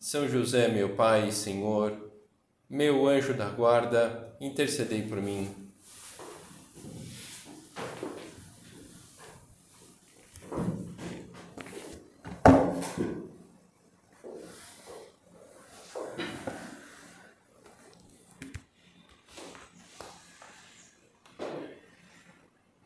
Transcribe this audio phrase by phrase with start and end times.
[0.00, 2.10] são José, meu Pai e Senhor,
[2.68, 5.54] meu anjo da guarda, intercedei por mim.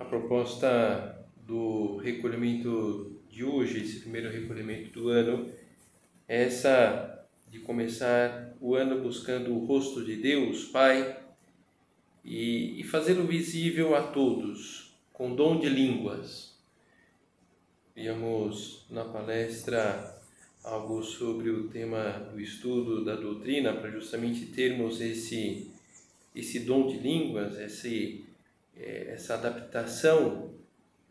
[0.01, 5.49] A proposta do recolhimento de hoje, esse primeiro recolhimento do ano,
[6.27, 11.21] essa de começar o ano buscando o rosto de Deus, Pai,
[12.25, 16.59] e, e fazê-lo visível a todos, com dom de línguas.
[17.95, 20.21] Víamos na palestra
[20.65, 25.71] algo sobre o tema do estudo da doutrina, para justamente termos esse,
[26.35, 28.25] esse dom de línguas, esse,
[28.77, 30.51] é, essa adaptação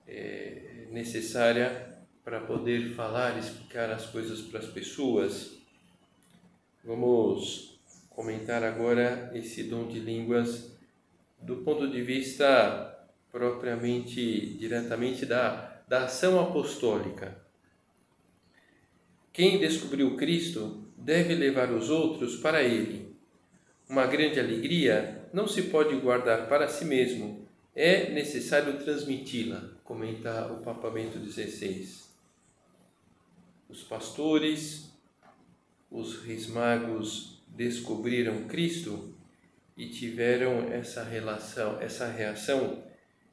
[0.07, 1.92] é, necessária
[2.23, 5.57] para poder falar explicar as coisas para as pessoas.
[6.83, 7.79] Vamos
[8.09, 10.71] comentar agora esse dom de línguas
[11.41, 12.89] do ponto de vista
[13.31, 17.41] propriamente, diretamente da, da ação apostólica.
[19.33, 23.13] Quem descobriu Cristo deve levar os outros para Ele.
[23.89, 30.61] Uma grande alegria não se pode guardar para si mesmo, é necessário transmiti-la, comenta o
[30.61, 32.02] Papa Bento XVI
[33.73, 34.93] os pastores,
[35.89, 39.15] os reis magos descobriram Cristo
[39.75, 42.83] e tiveram essa relação, essa reação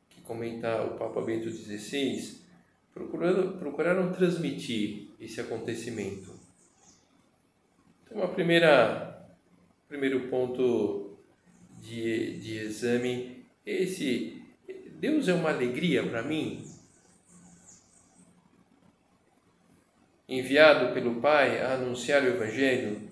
[0.09, 2.39] que comenta o Papa Bento XVI,
[2.95, 6.35] procuraram, procuraram transmitir esse acontecimento.
[8.07, 9.31] Então, a primeira
[9.89, 11.19] primeiro ponto
[11.79, 14.43] de, de exame é esse
[14.99, 16.65] Deus é uma alegria para mim?
[20.31, 23.03] Enviado pelo Pai a anunciar o Evangelho,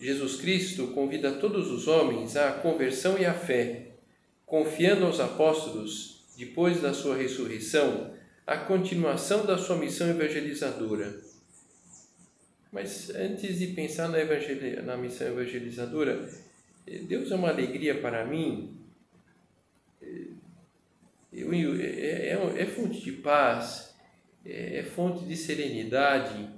[0.00, 3.88] Jesus Cristo convida todos os homens à conversão e à fé,
[4.46, 8.14] confiando aos apóstolos, depois da sua ressurreição,
[8.46, 11.20] a continuação da sua missão evangelizadora.
[12.70, 14.18] Mas antes de pensar na,
[14.82, 16.30] na missão evangelizadora,
[17.08, 18.78] Deus é uma alegria para mim.
[21.32, 23.94] Eu, é, é, é, fonte de paz,
[24.46, 26.57] é, é fonte de serenidade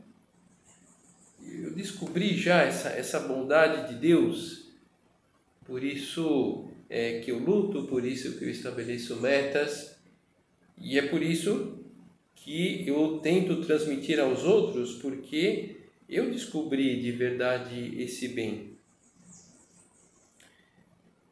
[1.42, 4.68] eu descobri já essa, essa bondade de Deus,
[5.64, 9.96] por isso é que eu luto, por isso que eu estabeleço metas,
[10.78, 11.78] e é por isso
[12.34, 15.76] que eu tento transmitir aos outros, porque
[16.08, 18.70] eu descobri de verdade esse bem.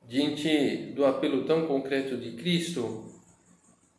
[0.08, 3.04] Diante do apelo tão concreto de Cristo,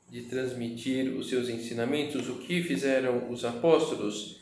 [0.10, 4.39] de transmitir os seus ensinamentos, o que fizeram os apóstolos?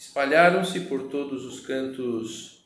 [0.00, 2.64] Espalharam-se por todos os cantos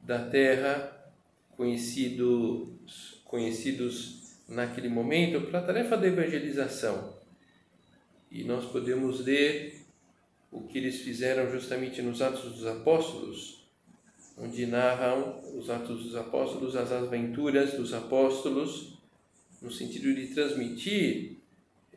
[0.00, 1.12] da terra,
[1.54, 7.20] conhecidos, conhecidos naquele momento, para a tarefa da evangelização.
[8.30, 9.82] E nós podemos ler
[10.50, 13.68] o que eles fizeram justamente nos Atos dos Apóstolos,
[14.38, 18.98] onde narram os Atos dos Apóstolos, as aventuras dos apóstolos,
[19.60, 21.36] no sentido de transmitir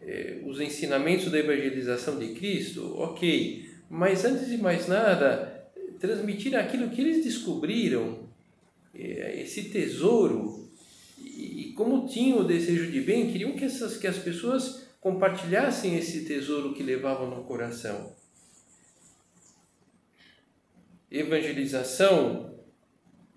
[0.01, 2.97] eh, os ensinamentos da evangelização de Cristo.
[2.97, 8.27] Ok, mas antes de mais nada, transmitir aquilo que eles descobriram,
[8.91, 10.67] é, esse tesouro,
[11.19, 16.25] e como tinham o desejo de bem, queriam que, essas, que as pessoas compartilhassem esse
[16.25, 18.15] tesouro que levavam no coração.
[21.11, 22.55] Evangelização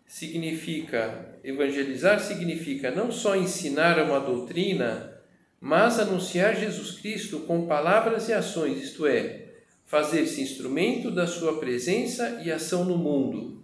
[0.07, 5.21] significa, evangelizar significa não só ensinar uma doutrina,
[5.61, 9.46] mas anunciar Jesus Cristo com palavras e ações, isto é,
[9.87, 13.63] fazer-se instrumento da sua presença e ação no mundo.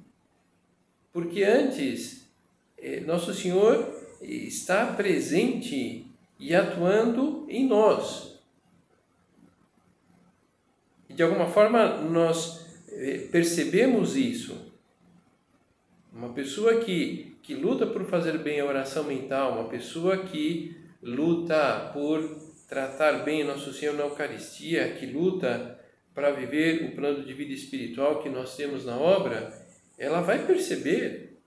[1.13, 2.27] Porque antes,
[2.79, 3.93] eh, Nosso Senhor
[4.23, 6.07] está presente
[6.39, 8.41] e atuando em nós.
[11.09, 14.73] E de alguma forma nós eh, percebemos isso.
[16.13, 21.91] Uma pessoa que, que luta por fazer bem a oração mental, uma pessoa que luta
[21.93, 22.39] por
[22.69, 25.82] tratar bem Nosso Senhor na Eucaristia, que luta
[26.15, 29.53] para viver o plano de vida espiritual que nós temos na obra,
[29.99, 31.39] ela vai perceber.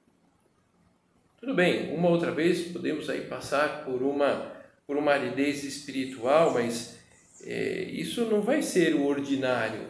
[1.40, 4.54] Tudo bem, uma outra vez podemos aí passar por uma
[4.88, 7.00] por uma aridez espiritual, mas
[7.44, 9.90] é, isso não vai ser o ordinário.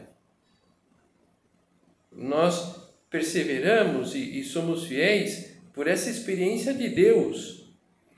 [2.11, 2.75] Nós
[3.09, 7.65] perseveramos e, e somos fiéis por essa experiência de Deus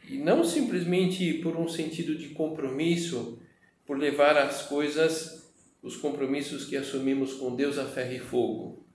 [0.07, 3.39] e não simplesmente por um sentido de compromisso,
[3.85, 5.36] por levar as coisas,
[5.81, 8.85] os compromissos que assumimos com Deus a ferro e fogo.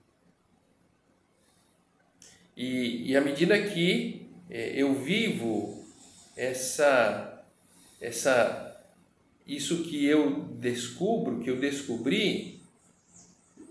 [2.55, 5.83] E, e à medida que é, eu vivo
[6.35, 7.43] essa,
[7.99, 8.83] essa,
[9.47, 12.61] isso que eu descubro, que eu descobri,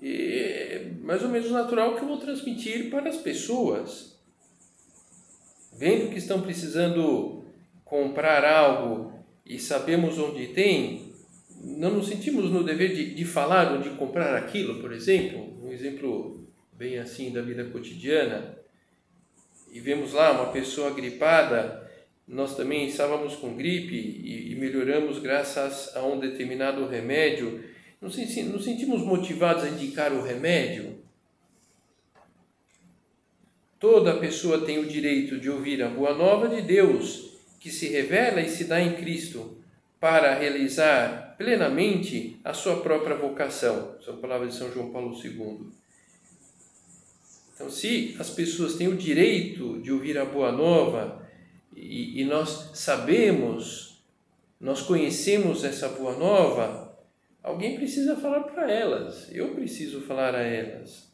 [0.03, 4.17] é mais ou menos natural que eu vou transmitir para as pessoas.
[5.73, 7.45] Vendo que estão precisando
[7.85, 9.13] comprar algo
[9.47, 11.02] e sabemos onde tem,
[11.63, 16.45] não nos sentimos no dever de, de falar onde comprar aquilo, por exemplo, um exemplo
[16.73, 18.59] bem assim da vida cotidiana.
[19.73, 21.89] E vemos lá uma pessoa gripada,
[22.27, 27.63] nós também estávamos com gripe e, e melhoramos graças a um determinado remédio,
[28.01, 31.01] nos, nos sentimos motivados a indicar o remédio?
[33.79, 38.41] Toda pessoa tem o direito de ouvir a boa nova de Deus, que se revela
[38.41, 39.62] e se dá em Cristo,
[40.03, 43.95] para realizar plenamente a sua própria vocação.
[44.05, 45.69] São palavras de São João Paulo II.
[47.55, 51.25] Então, se as pessoas têm o direito de ouvir a boa nova
[51.73, 54.03] e, e nós sabemos,
[54.61, 56.99] nós conhecemos essa boa nova,
[57.41, 59.29] alguém precisa falar para elas.
[59.33, 61.13] Eu preciso falar a elas.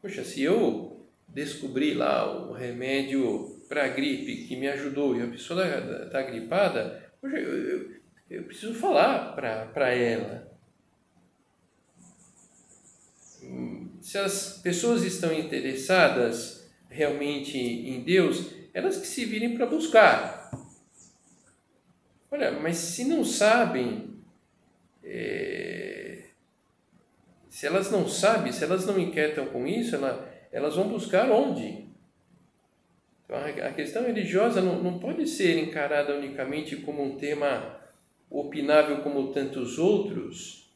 [0.00, 5.26] Poxa, se eu descobri lá o remédio para a gripe que me ajudou e a
[5.26, 10.54] pessoa está tá gripada, eu, eu, eu preciso falar para ela.
[14.04, 20.50] se as pessoas estão interessadas realmente em Deus, elas que se virem para buscar.
[22.30, 24.18] Olha, mas se não sabem,
[25.02, 26.24] é,
[27.48, 31.88] se elas não sabem, se elas não inquietam com isso, ela, elas vão buscar onde?
[33.24, 37.80] Então, a questão religiosa não, não pode ser encarada unicamente como um tema
[38.40, 40.68] opinável como tantos outros,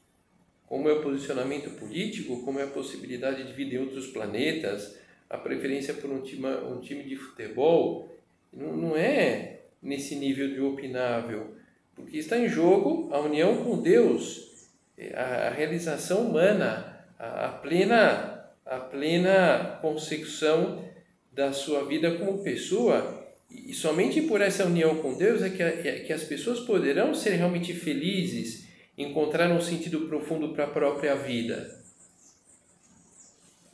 [0.67, 4.97] como é o posicionamento político, como é a possibilidade de vida em outros planetas,
[5.29, 8.15] a preferência por um time, um time de futebol,
[8.53, 11.55] não, não é nesse nível de opinável,
[11.95, 14.69] porque está em jogo a união com Deus,
[15.15, 20.85] a, a realização humana, a, a, plena, a plena consecução
[21.33, 23.18] da sua vida como pessoa.
[23.51, 27.31] E somente por essa união com Deus é que, é que as pessoas poderão ser
[27.31, 28.67] realmente felizes
[28.97, 31.79] encontrar um sentido profundo para a própria vida.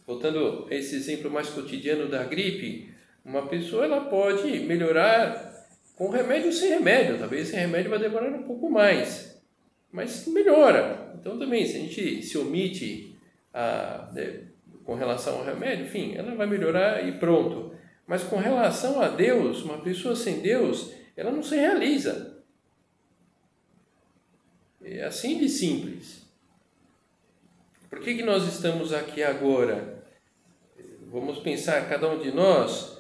[0.06, 2.93] Voltando a esse exemplo mais cotidiano da gripe,
[3.25, 5.55] uma pessoa ela pode melhorar
[5.97, 7.19] com remédio ou sem remédio.
[7.19, 9.41] Talvez sem remédio vai demorar um pouco mais,
[9.91, 11.15] mas melhora.
[11.19, 13.17] Então também, se a gente se omite
[13.53, 14.43] a, né,
[14.85, 17.73] com relação ao remédio, enfim, ela vai melhorar e pronto.
[18.06, 22.43] Mas com relação a Deus, uma pessoa sem Deus, ela não se realiza.
[24.83, 26.27] É assim de simples.
[27.89, 30.05] Por que, que nós estamos aqui agora?
[31.11, 32.99] Vamos pensar, cada um de nós,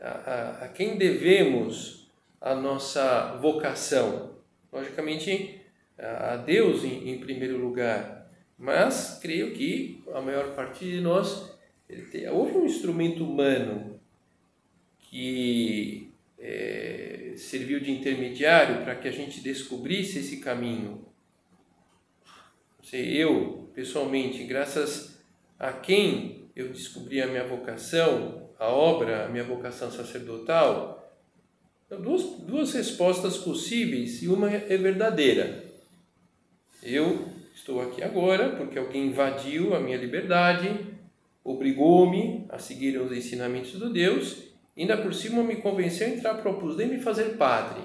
[0.00, 2.08] a, a, a quem devemos
[2.40, 4.36] a nossa vocação.
[4.72, 5.60] Logicamente,
[5.98, 8.30] a Deus em, em, primeiro lugar.
[8.56, 11.54] Mas creio que a maior parte de nós
[12.32, 13.95] houve um instrumento humano
[15.16, 21.06] que é, serviu de intermediário para que a gente descobrisse esse caminho
[22.92, 25.18] eu, pessoalmente, graças
[25.58, 31.18] a quem eu descobri a minha vocação, a obra, a minha vocação sacerdotal,
[31.90, 35.64] duas, duas respostas possíveis e uma é verdadeira.
[36.82, 40.70] Eu estou aqui agora porque alguém invadiu a minha liberdade,
[41.42, 44.45] obrigou-me a seguir os ensinamentos do Deus,
[44.76, 47.80] ainda por cima me convenceu a entrar para o opus Dei e me fazer padre.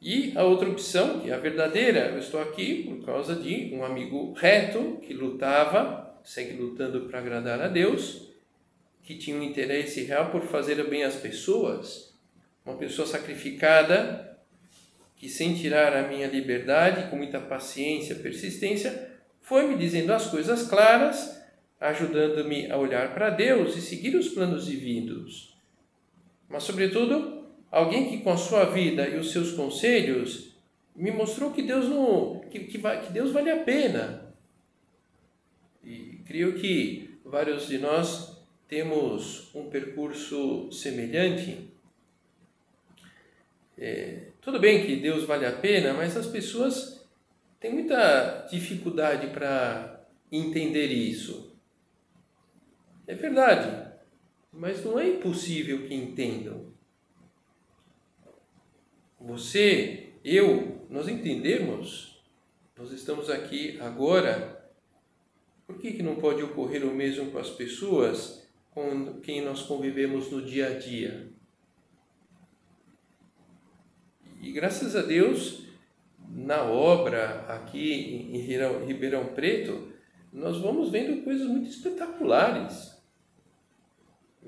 [0.00, 3.84] E a outra opção, que é a verdadeira, eu estou aqui por causa de um
[3.84, 8.28] amigo reto que lutava, segue lutando para agradar a Deus,
[9.02, 12.14] que tinha um interesse real por fazer bem às pessoas,
[12.64, 14.28] uma pessoa sacrificada
[15.16, 19.10] que sem tirar a minha liberdade, com muita paciência, persistência,
[19.42, 21.37] foi me dizendo as coisas claras,
[21.80, 25.56] ajudando-me a olhar para Deus e seguir os planos divinos.
[26.48, 30.56] Mas sobretudo, alguém que com a sua vida e os seus conselhos
[30.96, 34.34] me mostrou que Deus não que, que, que Deus vale a pena.
[35.84, 41.68] E creio que vários de nós temos um percurso semelhante.
[43.76, 47.06] É, tudo bem que Deus vale a pena, mas as pessoas
[47.60, 51.47] têm muita dificuldade para entender isso.
[53.08, 53.90] É verdade,
[54.52, 56.74] mas não é impossível que entendam.
[59.18, 62.22] Você, eu, nós entendemos,
[62.76, 64.70] nós estamos aqui agora.
[65.66, 70.30] Por que, que não pode ocorrer o mesmo com as pessoas com quem nós convivemos
[70.30, 71.32] no dia a dia?
[74.42, 75.66] E graças a Deus,
[76.28, 77.90] na obra aqui
[78.34, 78.36] em
[78.86, 79.94] Ribeirão Preto,
[80.30, 82.97] nós vamos vendo coisas muito espetaculares.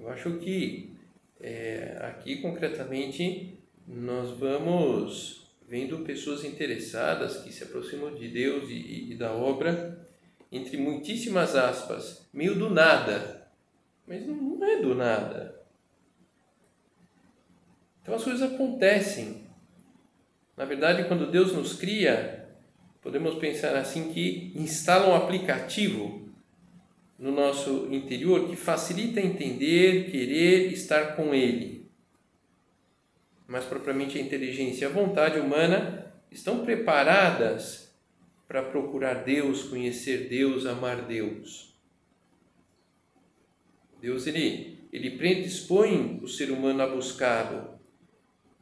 [0.00, 0.95] Eu acho que
[1.40, 9.14] é, aqui concretamente nós vamos vendo pessoas interessadas que se aproximam de Deus e, e
[9.14, 10.07] da obra,
[10.50, 13.47] entre muitíssimas aspas, meio do nada.
[14.07, 15.61] Mas não, é do nada.
[18.02, 19.45] Então as coisas acontecem.
[20.57, 22.49] Na verdade, quando Deus nos cria,
[23.02, 26.29] podemos pensar assim que instala um aplicativo
[27.20, 31.86] no nosso interior que facilita entender, querer estar com Ele.
[33.46, 37.94] Mas propriamente a inteligência e a vontade humana estão preparadas
[38.48, 41.74] para procurar Deus, conhecer Deus, amar Deus.
[44.00, 47.78] Deus ele, ele predispõe o ser humano a buscá-lo,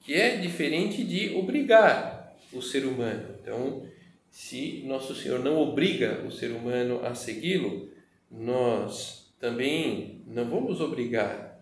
[0.01, 3.37] que é diferente de obrigar o ser humano.
[3.41, 3.87] Então,
[4.31, 7.97] se nosso Senhor não obriga o ser humano a segui-lo,
[8.31, 11.61] nós também não vamos obrigar.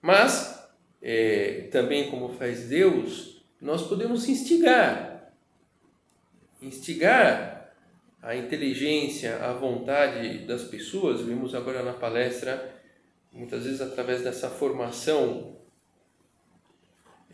[0.00, 0.68] Mas,
[1.00, 5.32] é, também como faz Deus, nós podemos instigar.
[6.60, 7.72] Instigar
[8.22, 11.22] a inteligência, a vontade das pessoas.
[11.22, 12.74] Vimos agora na palestra,
[13.32, 15.56] muitas vezes através dessa formação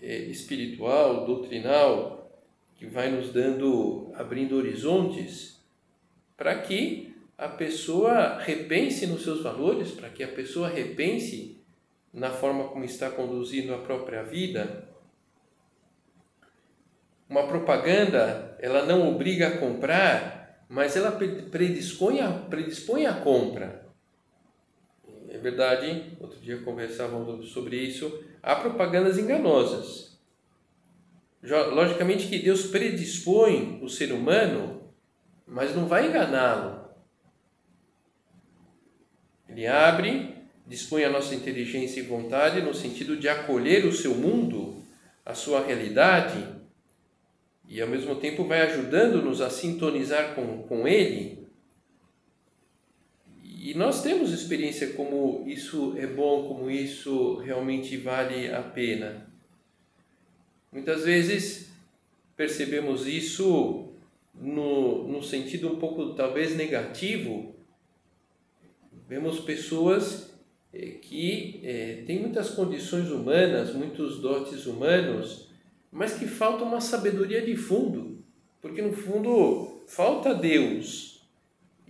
[0.00, 2.42] é, espiritual, doutrinal,
[2.76, 5.64] que vai nos dando, abrindo horizontes,
[6.36, 11.60] para que a pessoa repense nos seus valores, para que a pessoa repense
[12.12, 14.88] na forma como está conduzindo a própria vida.
[17.28, 23.84] Uma propaganda, ela não obriga a comprar, mas ela predispõe a, predispõe a compra.
[25.28, 30.16] É verdade, outro dia conversávamos sobre isso, há propagandas enganosas.
[31.42, 34.92] Logicamente que Deus predispõe o ser humano,
[35.46, 36.83] mas não vai enganá-lo.
[39.54, 40.34] Ele abre,
[40.66, 44.82] dispõe a nossa inteligência e vontade no sentido de acolher o seu mundo,
[45.24, 46.44] a sua realidade,
[47.68, 51.46] e ao mesmo tempo vai ajudando-nos a sintonizar com, com Ele.
[53.44, 59.24] E nós temos experiência como isso é bom, como isso realmente vale a pena.
[60.72, 61.70] Muitas vezes
[62.36, 63.92] percebemos isso
[64.34, 67.53] no, no sentido um pouco talvez negativo,
[69.08, 70.30] Vemos pessoas
[70.72, 75.48] eh, que é, têm muitas condições humanas, muitos dotes humanos,
[75.92, 78.24] mas que falta uma sabedoria de fundo,
[78.60, 81.28] porque no fundo falta Deus.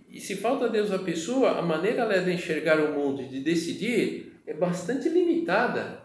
[0.09, 3.39] E se falta Deus à pessoa, a maneira ela de enxergar o mundo e de
[3.39, 6.03] decidir é bastante limitada.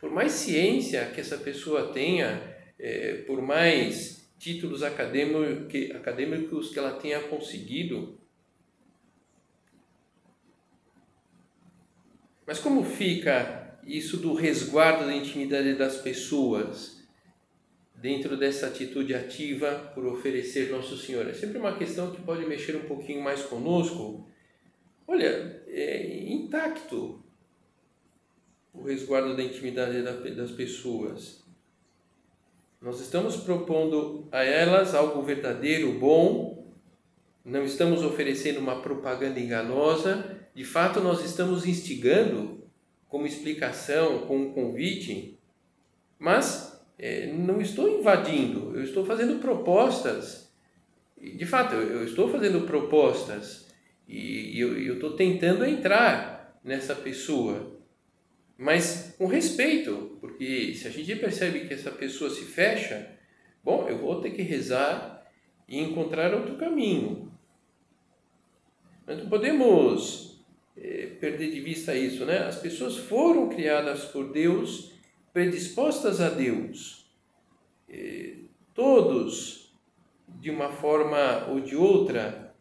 [0.00, 2.42] Por mais ciência que essa pessoa tenha,
[2.78, 8.18] é, por mais títulos acadêmicos que ela tenha conseguido,
[12.46, 17.02] Mas como fica isso do resguardo da intimidade das pessoas
[17.94, 21.26] dentro dessa atitude ativa por oferecer Nosso Senhor?
[21.28, 24.28] É sempre uma questão que pode mexer um pouquinho mais conosco.
[25.06, 27.22] Olha, é intacto
[28.72, 31.44] o resguardo da intimidade das pessoas.
[32.82, 36.74] Nós estamos propondo a elas algo verdadeiro, bom,
[37.44, 42.62] não estamos oferecendo uma propaganda enganosa, de fato, nós estamos instigando
[43.08, 45.38] como explicação, como convite,
[46.18, 50.52] mas é, não estou invadindo, eu estou fazendo propostas.
[51.20, 53.68] De fato, eu estou fazendo propostas
[54.06, 57.78] e eu estou tentando entrar nessa pessoa,
[58.56, 63.10] mas com respeito, porque se a gente percebe que essa pessoa se fecha,
[63.62, 65.26] bom, eu vou ter que rezar
[65.66, 67.32] e encontrar outro caminho.
[69.06, 70.33] Não podemos
[71.20, 72.38] perder de vista isso, né?
[72.38, 74.92] As pessoas foram criadas por Deus,
[75.32, 77.06] predispostas a Deus.
[77.88, 78.34] É,
[78.74, 79.72] todos,
[80.40, 82.54] de uma forma ou de outra,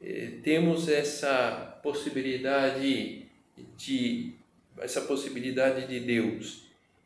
[0.00, 3.26] é, temos essa possibilidade
[3.76, 4.34] de
[4.78, 6.64] essa possibilidade de Deus.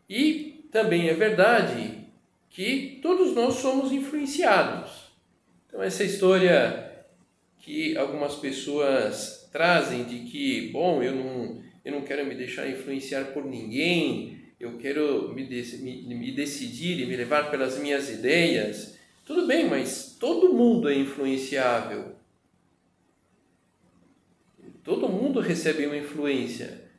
[0.09, 2.05] E também é verdade
[2.51, 5.11] que todos nós somos influenciados.
[5.67, 7.05] Então essa história
[7.59, 13.27] que algumas pessoas trazem de que, bom, eu não, eu não quero me deixar influenciar
[13.27, 18.99] por ninguém, eu quero me, me, me decidir e me levar pelas minhas ideias.
[19.25, 22.17] Tudo bem, mas todo mundo é influenciável.
[24.83, 26.91] Todo mundo recebe uma influência.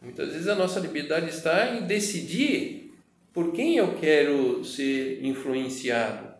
[0.00, 2.94] Muitas vezes a nossa liberdade está em decidir
[3.34, 6.34] por quem eu quero ser influenciado.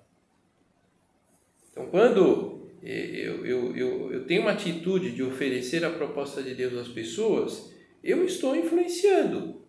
[1.71, 2.58] Então, quando
[2.91, 7.73] eu, eu, eu, eu tenho uma atitude de oferecer a proposta de Deus às pessoas,
[8.03, 9.63] eu estou influenciando.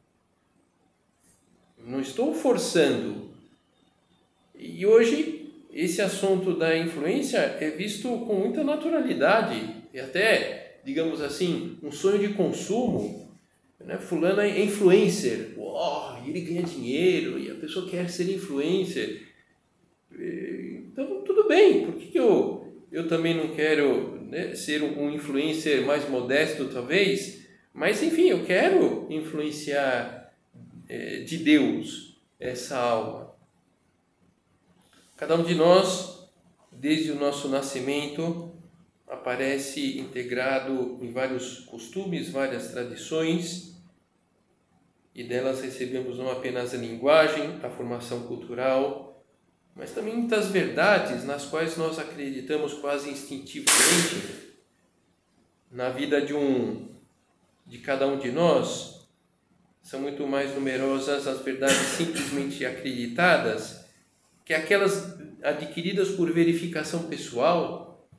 [1.77, 3.29] Não estou forçando.
[4.57, 11.77] E hoje, esse assunto da influência é visto com muita naturalidade e até, digamos assim,
[11.81, 13.29] um sonho de consumo
[13.79, 13.97] né?
[13.97, 19.27] Fulano é influencer, Uou, ele ganha dinheiro e a pessoa quer ser influencer.
[20.11, 25.85] Então, tudo bem, por que, que eu, eu também não quero né, ser um influencer
[25.85, 27.47] mais modesto, talvez?
[27.73, 30.33] Mas, enfim, eu quero influenciar
[30.87, 33.35] é, de Deus essa alma.
[35.15, 36.29] Cada um de nós,
[36.71, 38.51] desde o nosso nascimento,
[39.07, 43.69] aparece integrado em vários costumes, várias tradições
[45.13, 49.08] e delas recebemos não apenas a linguagem, a formação cultural,
[49.79, 54.57] mas também muitas verdades nas quais nós acreditamos quase instintivamente
[55.71, 56.89] na vida de um
[57.65, 59.07] de cada um de nós.
[59.81, 63.85] São muito mais numerosas as verdades simplesmente acreditadas
[64.43, 68.09] que aquelas adquiridas por verificação pessoal.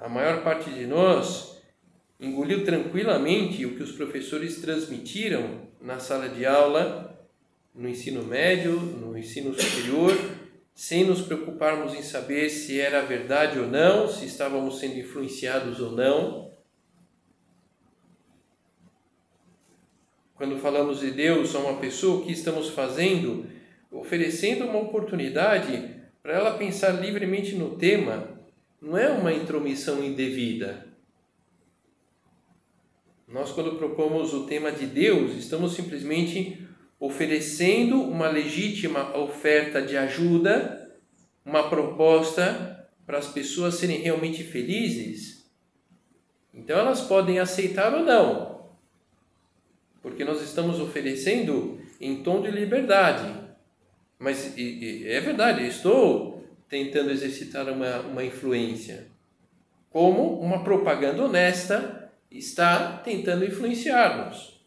[0.00, 1.62] A maior parte de nós
[2.18, 7.11] engoliu tranquilamente o que os professores transmitiram na sala de aula,
[7.74, 10.12] no ensino médio, no ensino superior,
[10.74, 15.92] sem nos preocuparmos em saber se era verdade ou não, se estávamos sendo influenciados ou
[15.92, 16.52] não.
[20.34, 23.46] Quando falamos de Deus a uma pessoa, o que estamos fazendo?
[23.90, 28.28] Oferecendo uma oportunidade para ela pensar livremente no tema,
[28.80, 30.92] não é uma intromissão indevida
[33.32, 36.61] nós, quando propomos o tema de Deus, estamos simplesmente
[37.02, 40.88] oferecendo uma legítima oferta de ajuda,
[41.44, 45.50] uma proposta para as pessoas serem realmente felizes.
[46.54, 48.68] Então, elas podem aceitar ou não,
[50.00, 53.34] porque nós estamos oferecendo em tom de liberdade.
[54.16, 59.08] Mas e, e, é verdade, estou tentando exercitar uma, uma influência
[59.90, 64.61] como uma propaganda honesta está tentando influenciar-nos.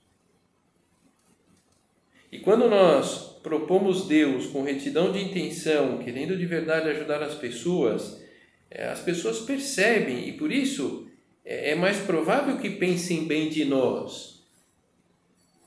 [2.36, 8.22] E quando nós propomos Deus com retidão de intenção, querendo de verdade ajudar as pessoas,
[8.70, 11.08] é, as pessoas percebem e por isso
[11.46, 14.46] é, é mais provável que pensem bem de nós.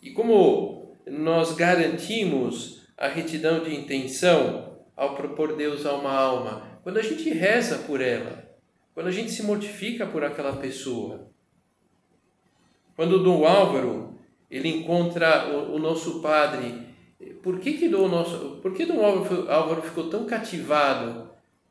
[0.02, 6.78] E como nós garantimos a retidão de intenção ao propor Deus a uma alma?
[6.82, 8.46] Quando a gente reza por ela,
[8.92, 11.30] quando a gente se mortifica por aquela pessoa,
[12.94, 14.17] quando Dom Álvaro
[14.50, 16.86] ele encontra o, o nosso padre,
[17.42, 21.30] por que que Dom, nosso, por que Dom Álvaro, Álvaro ficou tão cativado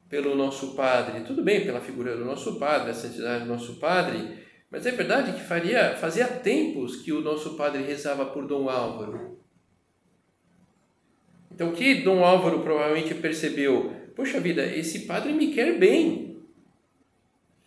[0.10, 1.22] pelo nosso padre?
[1.22, 5.34] Tudo bem, pela figura do nosso padre, a santidade do nosso padre, mas é verdade
[5.34, 9.40] que faria, fazia tempos que o nosso padre rezava por Dom Álvaro.
[11.52, 13.92] Então, o que Dom Álvaro provavelmente percebeu?
[14.16, 16.38] Poxa vida, esse padre me quer bem.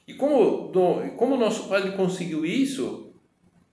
[0.06, 3.10] E como, Dom, como nosso padre conseguiu isso?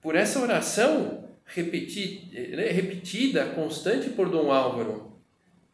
[0.00, 1.17] por essa oração
[1.48, 5.18] repetida, né, repetida, constante por Dom Álvaro.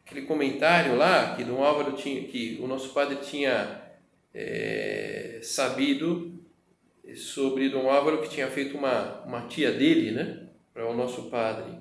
[0.05, 3.81] Aquele comentário lá que Dom Álvaro tinha, que o nosso padre tinha
[4.33, 6.39] é, sabido
[7.15, 11.73] sobre Dom Álvaro que tinha feito uma, uma tia dele, né, para o nosso padre.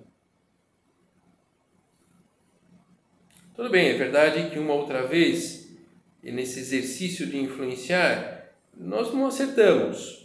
[3.55, 5.73] Tudo bem, é verdade que uma outra vez,
[6.23, 10.24] nesse exercício de influenciar, nós não acertamos,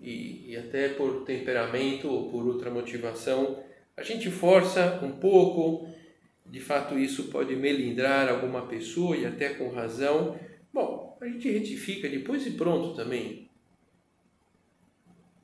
[0.00, 3.62] e, e até por temperamento ou por outra motivação,
[3.96, 5.88] a gente força um pouco,
[6.46, 10.38] de fato isso pode melindrar alguma pessoa e até com razão.
[10.72, 13.48] Bom, a gente retifica depois e pronto também.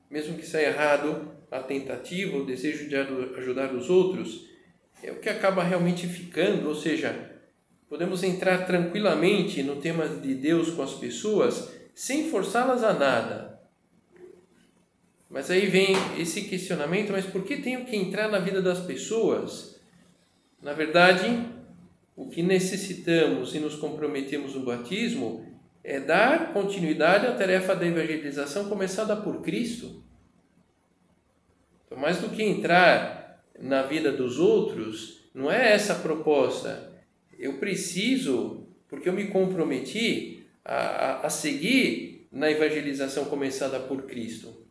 [0.09, 4.49] Mesmo que saia errado, a tentativa, o desejo de ajudar os outros
[5.03, 7.33] é o que acaba realmente ficando, ou seja,
[7.89, 13.54] podemos entrar tranquilamente no tema de Deus com as pessoas sem forçá-las a nada.
[15.35, 19.81] Mas aí vem esse questionamento: mas por que tenho que entrar na vida das pessoas?
[20.63, 21.27] Na verdade,
[22.15, 25.45] o que necessitamos e nos comprometemos no batismo
[25.83, 30.05] é dar continuidade à tarefa da evangelização começada por Cristo.
[31.85, 36.93] Então, mais do que entrar na vida dos outros, não é essa a proposta.
[37.37, 44.64] Eu preciso, porque eu me comprometi a, a, a seguir na evangelização começada por Cristo.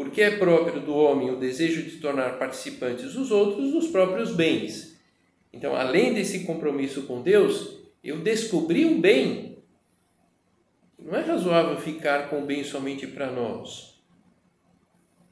[0.00, 4.98] Porque é próprio do homem o desejo de tornar participantes os outros dos próprios bens.
[5.52, 9.58] Então, além desse compromisso com Deus, eu descobri um bem.
[10.98, 14.00] Não é razoável ficar com o bem somente para nós.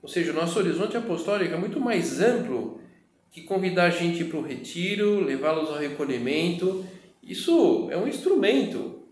[0.03, 2.79] Ou seja, o nosso horizonte apostólico é muito mais amplo
[3.31, 6.85] que convidar a gente para o retiro, levá-los ao recolhimento.
[7.23, 9.03] Isso é um instrumento.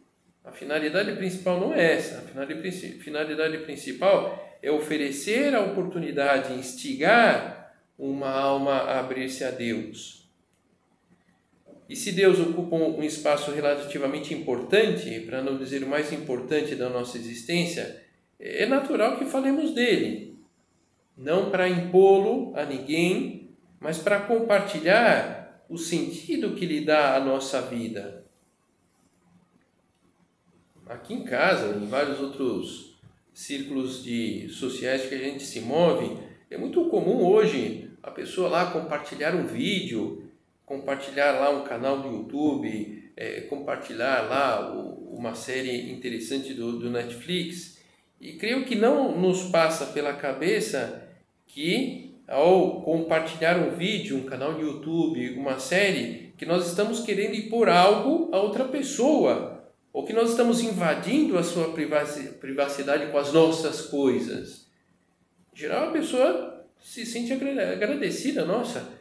[0.45, 2.19] A finalidade principal não é essa.
[2.19, 10.29] A finalidade principal é oferecer a oportunidade, instigar uma alma a abrir-se a Deus.
[11.89, 16.91] E se Deus ocupa um espaço relativamente importante, para não dizer o mais importante da
[16.91, 18.05] nossa existência,
[18.41, 20.37] é natural que falemos dele.
[21.17, 27.63] Não para impô-lo a ninguém, mas para compartilhar o sentido que lhe dá a nossa
[27.63, 28.27] vida.
[30.89, 32.96] Aqui em casa, em vários outros
[33.37, 36.17] círculos de sociais que a gente se move,
[36.51, 40.25] é muito comum hoje a pessoa lá compartilhar um vídeo,
[40.65, 46.89] compartilhar lá um canal do YouTube, é, compartilhar lá o, uma série interessante do, do
[46.89, 47.79] Netflix.
[48.19, 51.07] E creio que não nos passa pela cabeça
[51.47, 57.35] que ao compartilhar um vídeo, um canal de YouTube, uma série, que nós estamos querendo
[57.35, 59.56] impor algo a outra pessoa,
[59.97, 64.67] ou que nós estamos invadindo a sua privacidade com as nossas coisas.
[65.55, 68.93] Em geral, a pessoa se sente agradecida, nossa,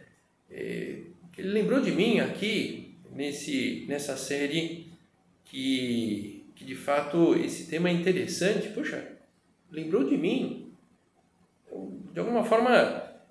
[0.50, 1.02] é,
[1.38, 4.88] ele lembrou de mim aqui nesse, nessa série
[5.44, 8.70] que, que de fato esse tema é interessante.
[8.70, 9.06] Poxa,
[9.70, 10.72] lembrou de mim.
[12.14, 12.72] De alguma forma,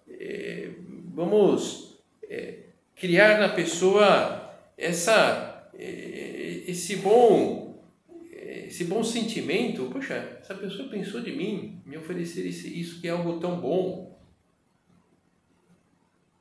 [0.06, 0.68] é,
[1.14, 1.98] vamos
[2.28, 2.58] é,
[2.94, 7.64] criar na pessoa essa, esse bom
[8.66, 13.38] esse bom sentimento, poxa, essa pessoa pensou de mim, me oferecer isso que é algo
[13.38, 14.18] tão bom.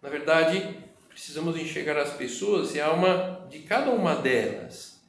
[0.01, 0.75] Na verdade,
[1.07, 4.99] precisamos enxergar as pessoas e a alma de cada uma delas.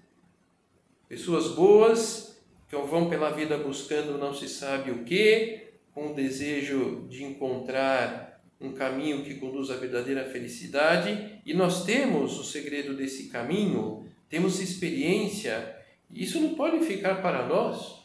[1.08, 7.06] Pessoas boas que vão pela vida buscando não se sabe o que, com o desejo
[7.08, 13.28] de encontrar um caminho que conduz à verdadeira felicidade, e nós temos o segredo desse
[13.28, 15.76] caminho, temos experiência,
[16.10, 18.00] isso não pode ficar para nós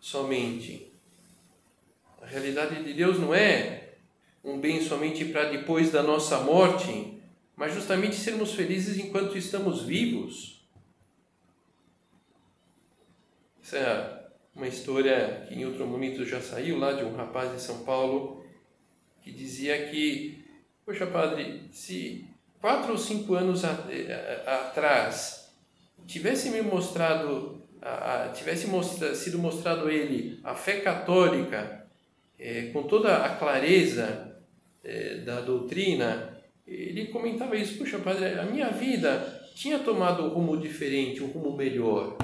[0.00, 0.90] somente.
[2.20, 3.92] A realidade de Deus não é
[4.42, 7.22] um bem somente para depois da nossa morte,
[7.54, 10.66] mas justamente sermos felizes enquanto estamos vivos.
[13.62, 14.24] Essa é
[14.56, 18.44] uma história que em outro momento já saiu lá de um rapaz de São Paulo
[19.22, 20.44] que dizia que,
[20.84, 22.26] poxa padre, se
[22.60, 25.43] quatro ou cinco anos atrás
[26.06, 27.62] tivesse me mostrado,
[28.34, 31.84] tivesse mostra, sido mostrado a ele a fé católica
[32.38, 34.36] é, com toda a clareza
[34.82, 40.56] é, da doutrina, ele comentava isso, puxa padre, a minha vida tinha tomado um rumo
[40.56, 42.16] diferente, um rumo melhor.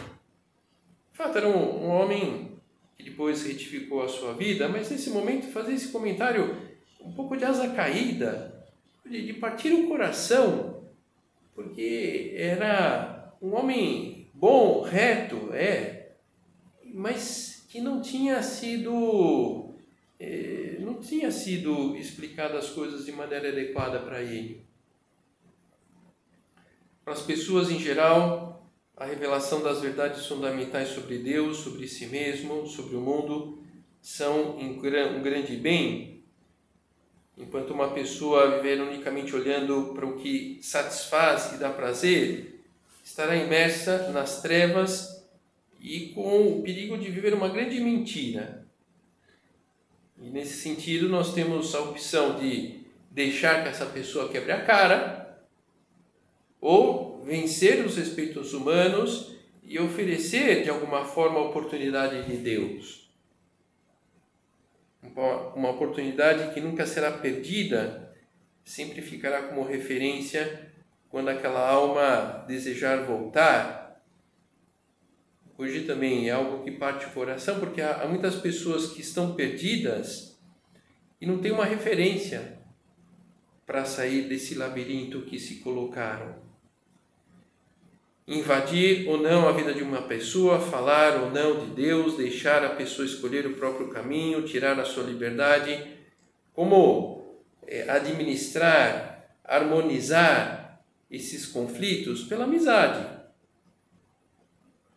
[1.12, 2.50] De fato, era um, um homem
[2.96, 6.56] que depois retificou a sua vida, mas nesse momento fazia esse comentário
[7.00, 8.64] um pouco de asa caída,
[9.06, 10.84] de, de partir o coração,
[11.54, 16.12] porque era um homem bom, reto, é,
[16.92, 19.74] mas que não tinha sido
[20.18, 24.62] é, não tinha sido explicadas as coisas de maneira adequada para ele.
[27.02, 32.66] Para as pessoas em geral, a revelação das verdades fundamentais sobre Deus, sobre si mesmo,
[32.66, 33.64] sobre o mundo,
[34.02, 36.22] são um grande bem.
[37.38, 42.49] Enquanto uma pessoa viver unicamente olhando para o que satisfaz e dá prazer,
[43.20, 45.22] estará imersa nas trevas
[45.78, 48.66] e com o perigo de viver uma grande mentira,
[50.18, 52.80] e nesse sentido, nós temos a opção de
[53.10, 55.38] deixar que essa pessoa quebre a cara
[56.60, 63.10] ou vencer os respeitos humanos e oferecer de alguma forma a oportunidade de Deus.
[65.54, 68.14] Uma oportunidade que nunca será perdida,
[68.62, 70.70] sempre ficará como referência
[71.10, 74.00] quando aquela alma desejar voltar,
[75.58, 80.40] hoje também é algo que parte do coração, porque há, muitas pessoas que estão perdidas
[81.20, 82.58] e não tem uma referência
[83.66, 86.36] para sair desse labirinto que se colocaram.
[88.26, 92.70] Invadir ou não a vida de uma pessoa, falar ou não de Deus, deixar a
[92.70, 95.98] pessoa escolher o próprio caminho, tirar a sua liberdade,
[96.52, 100.69] como é, administrar, harmonizar
[101.10, 103.04] esses conflitos pela amizade.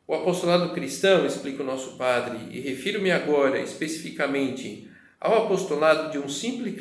[0.05, 6.27] O apostolado cristão, explica o nosso padre, e refiro-me agora especificamente ao apostolado de um
[6.27, 6.75] simples,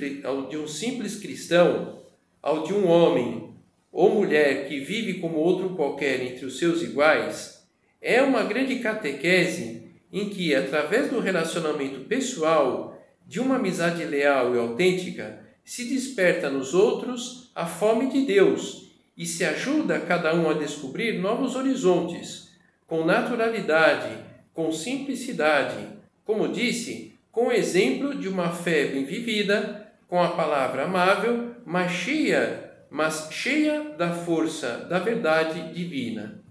[0.51, 2.03] de um simples cristão,
[2.43, 3.55] ao de um homem
[3.93, 7.65] ou mulher que vive como outro qualquer entre os seus iguais,
[8.01, 14.59] é uma grande catequese em que, através do relacionamento pessoal, de uma amizade leal e
[14.59, 18.82] autêntica, se desperta nos outros a fome de Deus
[19.17, 22.51] e se ajuda cada um a descobrir novos horizontes,
[22.87, 24.17] com naturalidade,
[24.53, 25.89] com simplicidade,
[26.25, 31.91] como disse, com o exemplo de uma fé bem vivida, com a palavra amável, mas
[31.93, 36.43] cheia, mas cheia da força da verdade divina.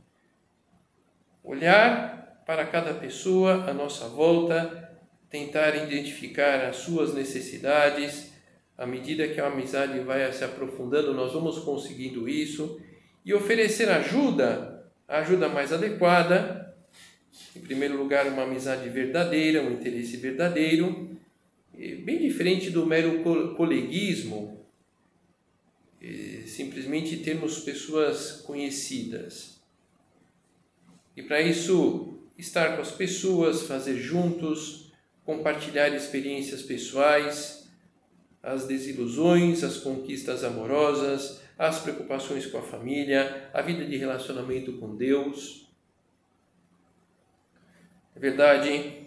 [1.44, 4.90] Olhar para cada pessoa à nossa volta,
[5.30, 8.31] tentar identificar as suas necessidades,
[8.82, 12.82] à medida que a amizade vai se aprofundando, nós vamos conseguindo isso
[13.24, 16.76] e oferecer ajuda, a ajuda mais adequada,
[17.56, 21.16] em primeiro lugar, uma amizade verdadeira, um interesse verdadeiro,
[22.04, 23.22] bem diferente do mero
[23.56, 24.66] coleguismo,
[26.48, 29.62] simplesmente termos pessoas conhecidas.
[31.16, 34.92] E para isso, estar com as pessoas, fazer juntos,
[35.24, 37.61] compartilhar experiências pessoais,
[38.44, 44.96] as desilusões, as conquistas amorosas, as preocupações com a família, a vida de relacionamento com
[44.96, 45.68] Deus.
[48.16, 49.02] É verdade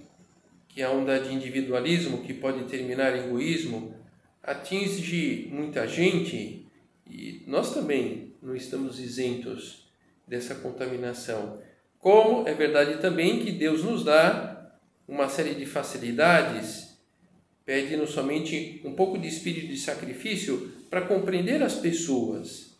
[0.68, 3.94] que a onda de individualismo, que pode terminar em egoísmo,
[4.42, 6.66] atinge muita gente
[7.10, 9.88] e nós também não estamos isentos
[10.26, 11.60] dessa contaminação.
[11.98, 14.72] Como é verdade também que Deus nos dá
[15.06, 16.93] uma série de facilidades,
[17.64, 22.74] pede-nos somente um pouco de espírito de sacrifício para compreender as pessoas.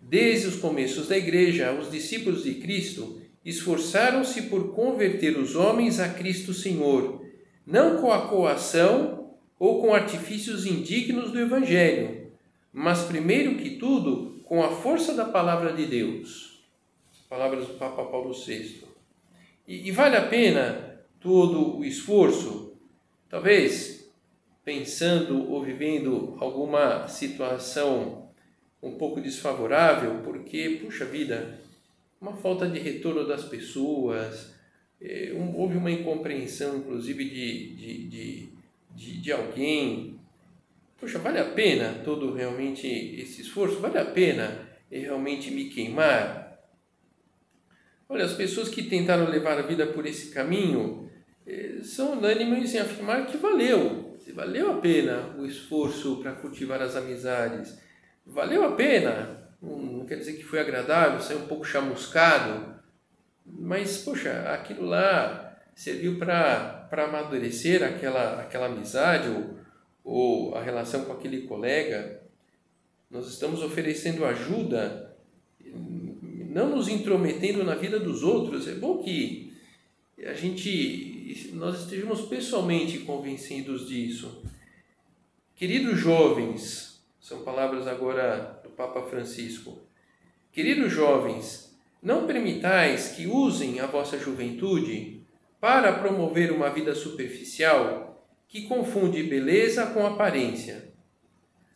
[0.00, 6.08] Desde os começos da igreja, os discípulos de Cristo esforçaram-se por converter os homens a
[6.08, 7.24] Cristo Senhor,
[7.66, 12.30] não com a coação ou com artifícios indignos do Evangelho,
[12.72, 16.62] mas primeiro que tudo com a força da palavra de Deus.
[17.28, 18.84] Palavras do Papa Paulo VI.
[19.66, 22.67] E, e vale a pena todo o esforço?
[23.28, 24.10] Talvez
[24.64, 28.30] pensando ou vivendo alguma situação
[28.82, 31.58] um pouco desfavorável, porque, puxa vida,
[32.20, 34.54] uma falta de retorno das pessoas,
[35.34, 38.48] um, houve uma incompreensão, inclusive, de, de, de,
[38.94, 40.18] de, de alguém.
[40.98, 43.80] Poxa, vale a pena todo realmente esse esforço?
[43.80, 46.58] Vale a pena realmente me queimar?
[48.08, 51.07] Olha, as pessoas que tentaram levar a vida por esse caminho
[51.82, 57.78] são unânimes em afirmar que valeu, valeu a pena o esforço para cultivar as amizades,
[58.26, 62.76] valeu a pena não quer dizer que foi agradável, saiu um pouco chamuscado,
[63.44, 69.58] mas, poxa, aquilo lá serviu para amadurecer aquela, aquela amizade ou,
[70.04, 72.20] ou a relação com aquele colega.
[73.10, 75.16] Nós estamos oferecendo ajuda,
[76.50, 78.68] não nos intrometendo na vida dos outros.
[78.68, 79.47] É bom que
[80.24, 84.42] a gente, nós estejamos pessoalmente convencidos disso.
[85.54, 89.80] Queridos jovens, são palavras agora Papa Francisco.
[90.52, 95.26] Queridos jovens, não permitais que usem a vossa juventude
[95.60, 100.92] para promover uma vida superficial que confunde beleza com aparência.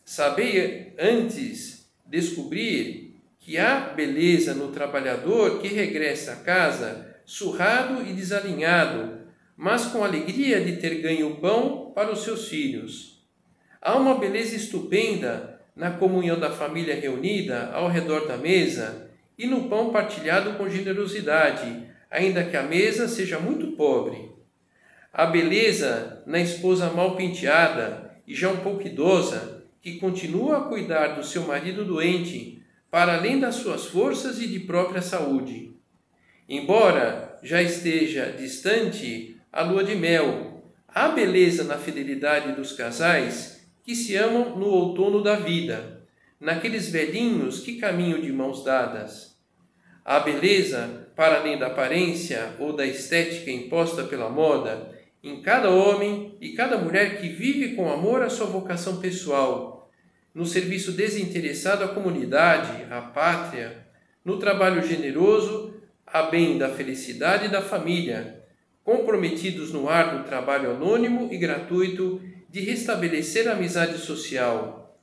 [0.05, 9.19] Sabei antes descobrir que há beleza no trabalhador que regressa a casa surrado e desalinhado,
[9.55, 13.23] mas com alegria de ter ganho pão para os seus filhos.
[13.81, 19.67] Há uma beleza estupenda na comunhão da família reunida ao redor da mesa e no
[19.67, 24.31] pão partilhado com generosidade, ainda que a mesa seja muito pobre.
[25.11, 31.09] A beleza na esposa mal penteada e já um pouco idosa, que continua a cuidar
[31.15, 35.72] do seu marido doente, para além das suas forças e de própria saúde.
[36.47, 43.95] Embora já esteja distante a lua de mel, há beleza na fidelidade dos casais que
[43.95, 46.01] se amam no outono da vida,
[46.39, 49.37] naqueles velhinhos que caminham de mãos dadas.
[50.03, 54.91] Há beleza para além da aparência ou da estética imposta pela moda,
[55.23, 59.89] em cada homem e cada mulher que vive com amor a sua vocação pessoal,
[60.35, 63.87] no serviço desinteressado à comunidade, à pátria,
[64.25, 65.72] no trabalho generoso,
[66.13, 68.43] a bem da felicidade da família,
[68.83, 74.95] comprometidos no árduo trabalho anônimo e gratuito de restabelecer a amizade social.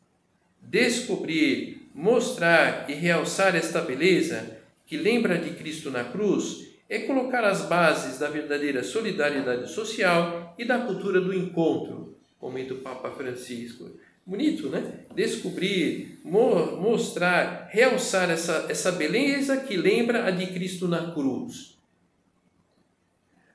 [0.62, 7.62] Descobrir, mostrar e realçar esta beleza que lembra de Cristo na cruz é colocar as
[7.62, 13.90] bases da verdadeira solidariedade social e da cultura do encontro, comenta o Papa Francisco.
[14.30, 14.92] Bonito, né?
[15.12, 21.76] Descobrir, mo mostrar, realçar essa, essa beleza que lembra a de Cristo na cruz.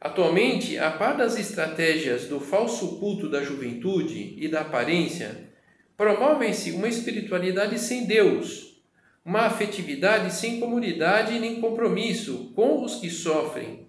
[0.01, 5.47] Atualmente, a par das estratégias do falso culto da juventude e da aparência,
[5.95, 8.83] promovem-se uma espiritualidade sem Deus,
[9.23, 13.87] uma afetividade sem comunidade nem compromisso com os que sofrem,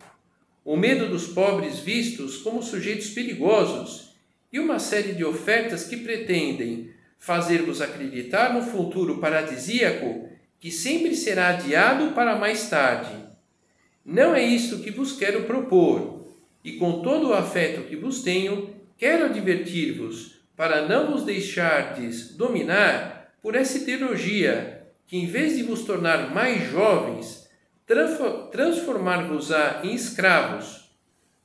[0.64, 4.05] o medo dos pobres vistos como sujeitos perigosos
[4.52, 10.28] e uma série de ofertas que pretendem fazer-vos acreditar no futuro paradisíaco
[10.58, 13.14] que sempre será adiado para mais tarde.
[14.04, 16.26] Não é isto que vos quero propor,
[16.64, 23.32] e com todo o afeto que vos tenho, quero advertir-vos para não vos deixardes dominar
[23.42, 27.48] por essa ideologia que, em vez de vos tornar mais jovens,
[28.50, 30.90] transformar-vos-á em escravos.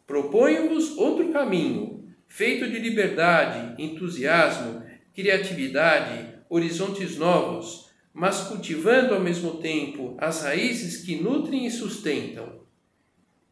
[0.08, 2.01] Proponho-vos outro caminho,
[2.32, 11.16] feito de liberdade, entusiasmo, criatividade, horizontes novos, mas cultivando ao mesmo tempo as raízes que
[11.16, 12.62] nutrem e sustentam.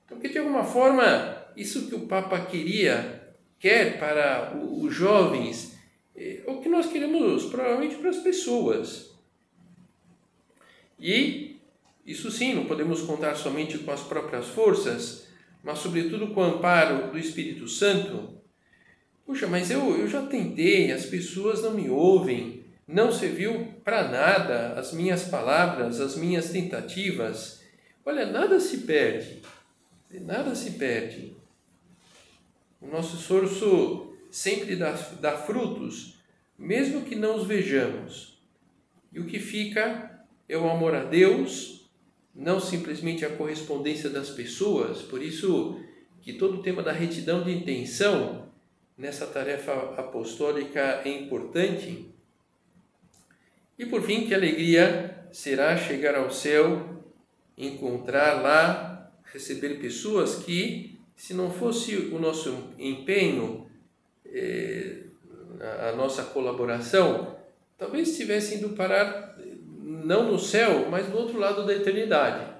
[0.05, 5.77] Então, que de alguma forma, isso que o Papa queria, quer para os jovens,
[6.15, 9.09] é o que nós queremos provavelmente para as pessoas
[10.99, 11.61] e
[12.05, 15.27] isso sim, não podemos contar somente com as próprias forças,
[15.63, 18.38] mas sobretudo com o amparo do Espírito Santo.
[19.29, 24.73] Puxa, mas eu, eu já tentei, as pessoas não me ouvem, não serviu para nada
[24.73, 27.61] as minhas palavras, as minhas tentativas.
[28.03, 29.43] Olha, nada se perde,
[30.21, 31.37] nada se perde.
[32.81, 36.17] O nosso esforço sempre dá, dá frutos,
[36.57, 38.41] mesmo que não os vejamos.
[39.13, 41.87] E o que fica é o amor a Deus,
[42.33, 45.03] não simplesmente a correspondência das pessoas.
[45.03, 45.79] Por isso
[46.19, 48.48] que todo o tema da retidão de intenção
[48.99, 52.13] nessa tarefa apostólica é importante.
[53.77, 57.01] E por fim, que alegria será chegar ao céu,
[57.57, 63.71] encontrar lá, receber pessoas que, se não fosse o nosso empenho,
[64.25, 65.03] eh,
[65.87, 67.37] a nossa colaboração,
[67.77, 69.37] talvez estivessem indo parar
[69.81, 72.53] não no céu, mas do outro lado da eternidade.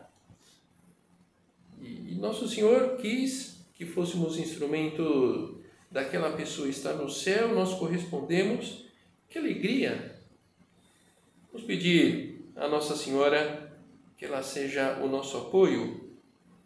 [1.82, 5.60] E, Nosso Senhor quis que fôssemos instrumento
[5.92, 8.86] daquela pessoa estar no céu, nós correspondemos.
[9.30, 10.16] Que alegria!
[11.52, 13.72] Vamos pedir a Nossa Senhora
[14.18, 16.12] que ela seja o nosso apoio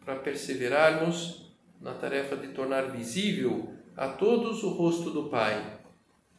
[0.04, 5.78] para perseverarmos na tarefa de tornar visível a todos o rosto do Pai.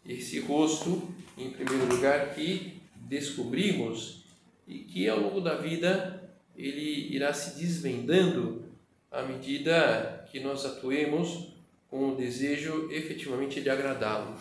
[0.05, 4.25] Esse rosto, em primeiro lugar, que descobrimos
[4.67, 6.21] e que ao longo da vida
[6.55, 8.65] ele irá se desvendando
[9.11, 11.54] à medida que nós atuemos
[11.89, 14.35] com o desejo efetivamente de agradá-lo.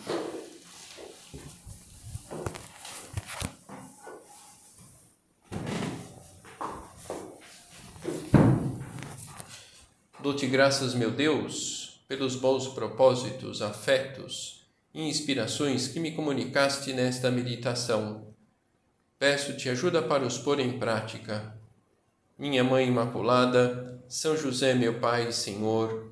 [10.19, 18.35] Dou-te graças, meu Deus, pelos bons propósitos, afetos e inspirações que me comunicaste nesta meditação
[19.17, 21.57] Peço-te ajuda para os pôr em prática.
[22.37, 26.11] Minha Mãe Imaculada, São José, meu Pai e Senhor,